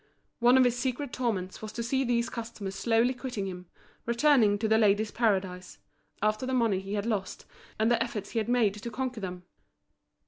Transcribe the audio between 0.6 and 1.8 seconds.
his secret torments was